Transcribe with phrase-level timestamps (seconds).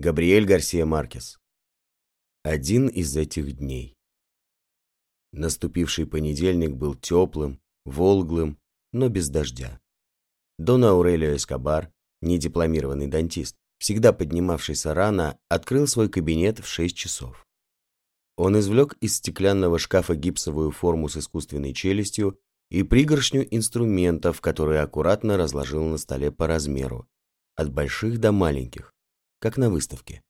[0.00, 1.38] Габриэль Гарсия Маркес.
[2.42, 3.98] Один из этих дней.
[5.30, 8.58] Наступивший понедельник был теплым, волглым,
[8.92, 9.78] но без дождя.
[10.58, 11.92] Дон Аурелио Эскобар,
[12.22, 17.46] недипломированный дантист, всегда поднимавшийся рано, открыл свой кабинет в 6 часов.
[18.38, 22.40] Он извлек из стеклянного шкафа гипсовую форму с искусственной челюстью
[22.70, 27.06] и пригоршню инструментов, которые аккуратно разложил на столе по размеру,
[27.54, 28.94] от больших до маленьких,
[29.40, 30.22] как на выставке.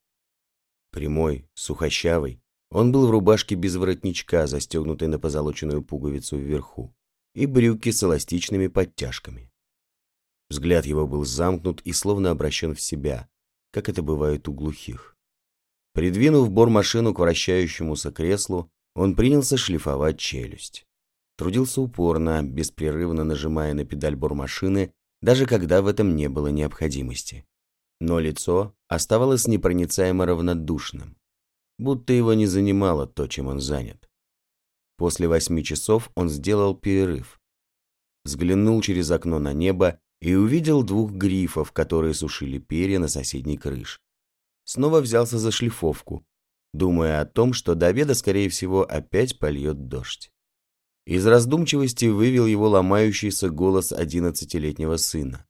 [0.91, 6.95] Прямой, сухощавый, он был в рубашке без воротничка, застегнутой на позолоченную пуговицу вверху,
[7.34, 9.51] и брюки с эластичными подтяжками.
[10.48, 13.28] Взгляд его был замкнут и словно обращен в себя,
[13.73, 15.16] как это бывает у глухих.
[15.92, 20.87] Придвинув бормашину к вращающемуся креслу, он принялся шлифовать челюсть.
[21.37, 27.45] Трудился упорно, беспрерывно нажимая на педаль бормашины, даже когда в этом не было необходимости.
[28.00, 31.16] Но лицо оставалось непроницаемо равнодушным,
[31.78, 34.09] будто его не занимало то, чем он занят.
[34.96, 37.40] После восьми часов он сделал перерыв.
[38.24, 44.01] Взглянул через окно на небо и увидел двух грифов, которые сушили перья на соседней крыше.
[44.64, 46.26] Снова взялся за шлифовку,
[46.73, 50.30] думая о том, что до обеда, скорее всего, опять польет дождь.
[51.07, 55.46] Из раздумчивости вывел его ломающийся голос одиннадцатилетнего сына.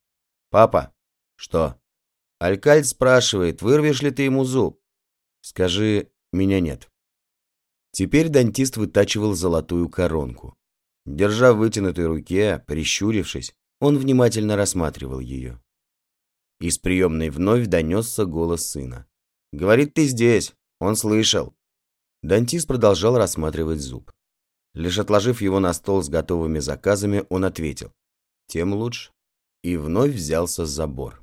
[0.49, 0.93] «Папа!»
[1.35, 1.80] «Что?»
[2.41, 4.81] «Алькальд спрашивает, вырвешь ли ты ему зуб?»
[5.41, 6.89] «Скажи, меня нет».
[7.91, 10.57] Теперь дантист вытачивал золотую коронку.
[11.05, 15.61] Держа в вытянутой руке, прищурившись, он внимательно рассматривал ее.
[16.59, 19.05] Из приемной вновь донесся голос сына.
[19.51, 20.55] «Говорит, ты здесь.
[20.79, 21.53] Он слышал».
[22.23, 24.11] Дантист продолжал рассматривать зуб.
[24.73, 27.93] Лишь отложив его на стол с готовыми заказами, он ответил.
[28.47, 29.11] «Тем лучше».
[29.61, 31.20] И вновь взялся за забор.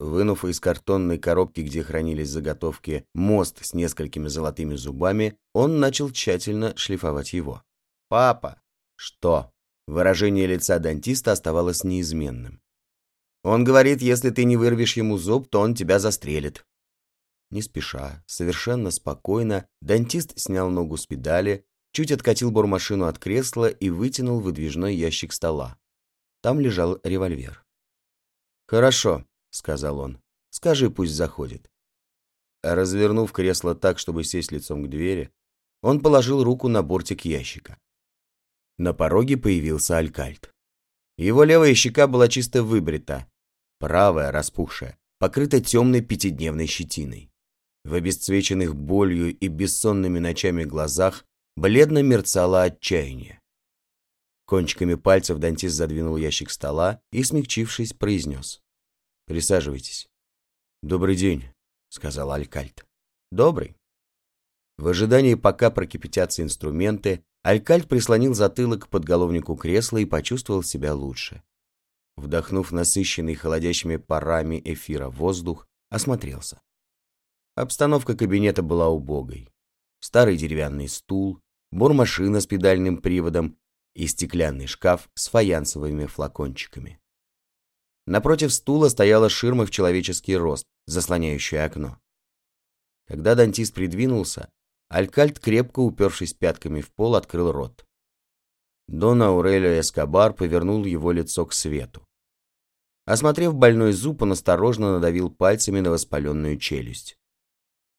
[0.00, 6.74] Вынув из картонной коробки, где хранились заготовки, мост с несколькими золотыми зубами, он начал тщательно
[6.74, 7.62] шлифовать его.
[8.08, 8.62] «Папа!»
[8.96, 9.52] «Что?»
[9.86, 12.62] Выражение лица дантиста оставалось неизменным.
[13.44, 16.64] «Он говорит, если ты не вырвешь ему зуб, то он тебя застрелит».
[17.50, 23.90] Не спеша, совершенно спокойно, дантист снял ногу с педали, чуть откатил бормашину от кресла и
[23.90, 25.76] вытянул выдвижной ящик стола.
[26.40, 27.66] Там лежал револьвер.
[28.66, 30.20] «Хорошо»,— сказал он.
[30.50, 31.70] «Скажи, пусть заходит».
[32.62, 35.30] Развернув кресло так, чтобы сесть лицом к двери,
[35.82, 37.78] он положил руку на бортик ящика.
[38.78, 40.52] На пороге появился Алькальт.
[41.16, 43.30] Его левая щека была чисто выбрита,
[43.78, 47.30] правая, распухшая, покрыта темной пятидневной щетиной.
[47.84, 51.24] В обесцвеченных болью и бессонными ночами глазах
[51.56, 53.40] бледно мерцало отчаяние.
[54.46, 58.62] Кончиками пальцев дантист задвинул ящик стола и, смягчившись, произнес.
[59.30, 60.08] Присаживайтесь.
[60.82, 61.44] Добрый день,
[61.88, 62.84] сказал Алькальт.
[63.30, 63.76] Добрый.
[64.76, 71.44] В ожидании, пока прокипятятся инструменты, Алькальт прислонил затылок к подголовнику кресла и почувствовал себя лучше.
[72.16, 76.60] Вдохнув насыщенный холодящими парами эфира воздух, осмотрелся.
[77.54, 79.48] Обстановка кабинета была убогой.
[80.00, 83.56] Старый деревянный стул, бормашина с педальным приводом
[83.94, 86.99] и стеклянный шкаф с фаянсовыми флакончиками.
[88.06, 91.98] Напротив стула стояла ширма в человеческий рост, заслоняющая окно.
[93.06, 94.50] Когда дантист придвинулся,
[94.88, 97.84] Алькальт, крепко упершись пятками в пол, открыл рот.
[98.88, 102.04] Дон Аурелио Эскобар повернул его лицо к свету.
[103.04, 107.16] Осмотрев больной зуб, он осторожно надавил пальцами на воспаленную челюсть.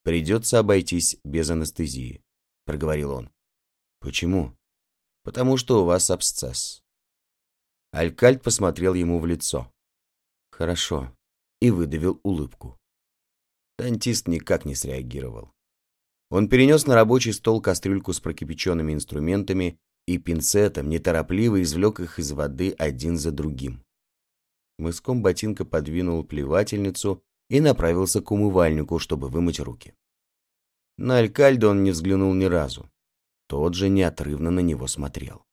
[0.04, 2.22] «Придется обойтись без анестезии»,—
[2.66, 3.30] проговорил он.
[4.00, 4.56] «Почему?»
[5.24, 6.82] «Потому что у вас абсцесс».
[7.92, 9.72] Алькальт посмотрел ему в лицо.
[10.62, 11.12] «Хорошо»,
[11.60, 12.78] и выдавил улыбку.
[13.80, 15.52] Дантист никак не среагировал.
[16.30, 22.32] Он перенес на рабочий стол кастрюльку с прокипяченными инструментами и пинцетом неторопливо извлек их из
[22.32, 23.84] воды один за другим.
[24.78, 29.96] Мыском ботинка подвинул плевательницу и направился к умывальнику, чтобы вымыть руки.
[31.00, 32.88] На Алькальдо он не взглянул ни разу.
[33.48, 35.44] Тот же неотрывно на него смотрел.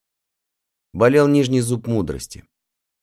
[0.93, 2.44] Болел нижний зуб мудрости.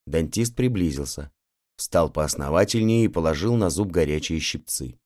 [0.06, 1.32] Дантист приблизился,
[1.78, 5.00] встал поосновательнее и положил на зуб горячие щипцы.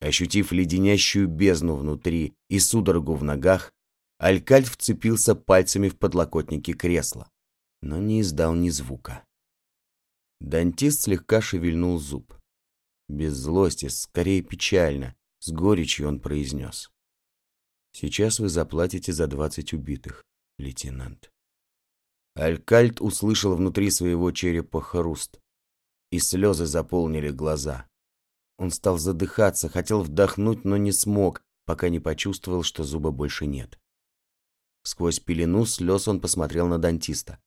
[0.00, 3.72] Ощутив леденящую бездну внутри и судорогу в ногах,
[4.18, 7.30] Алькальт вцепился пальцами в подлокотники кресла,
[7.82, 9.24] но не издал ни звука.
[10.40, 12.34] Дантист слегка шевельнул зуб.
[13.08, 16.90] Без злости, скорее печально, с горечью он произнес.
[17.92, 20.24] «Сейчас вы заплатите за двадцать убитых,
[20.58, 21.30] лейтенант».
[22.34, 25.41] Алькальт услышал внутри своего черепа хруст
[26.12, 27.88] и слезы заполнили глаза.
[28.58, 33.80] Он стал задыхаться, хотел вдохнуть, но не смог, пока не почувствовал, что зуба больше нет.
[34.84, 37.38] Сквозь пелену слез он посмотрел на дантиста.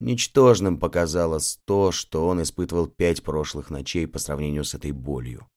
[0.00, 5.48] Ничтожным показалось то, что он испытывал пять прошлых ночей по сравнению с этой болью.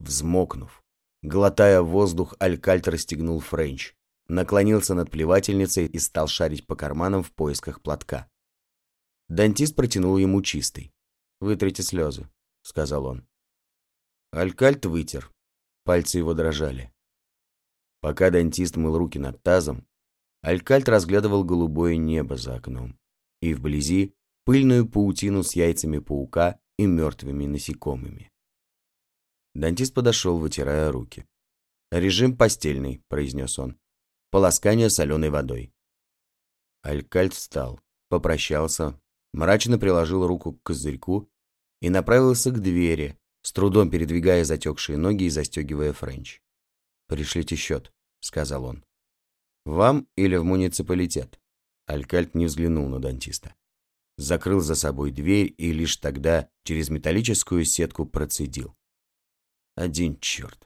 [0.00, 0.82] Взмокнув,
[1.22, 3.94] глотая воздух, Алькальт расстегнул Френч,
[4.28, 8.28] наклонился над плевательницей и стал шарить по карманам в поисках платка.
[9.28, 10.92] Дантист протянул ему чистый.
[11.40, 12.28] «Вытрите слезы»,—
[12.62, 13.26] сказал он.
[14.30, 15.32] Алькальт вытер.
[15.84, 16.92] Пальцы его дрожали.
[18.00, 19.86] Пока дантист мыл руки над тазом,
[20.42, 22.98] Алькальт разглядывал голубое небо за окном
[23.40, 28.30] и вблизи пыльную паутину с яйцами паука и мертвыми насекомыми.
[29.54, 31.26] Дантист подошел, вытирая руки.
[31.90, 33.78] «Режим постельный»,— произнес он.
[34.30, 35.72] «Полоскание соленой водой».
[36.82, 39.00] Алькальт встал, попрощался,
[39.36, 41.30] мрачно приложил руку к козырьку
[41.80, 46.40] и направился к двери, с трудом передвигая затекшие ноги и застегивая френч.
[47.06, 48.84] «Пришлите счет»,— сказал он.
[49.64, 51.38] «Вам или в муниципалитет?»
[51.86, 53.54] Алькальт не взглянул на дантиста.
[54.16, 58.74] Закрыл за собой дверь и лишь тогда через металлическую сетку процедил.
[59.74, 60.65] Один черт.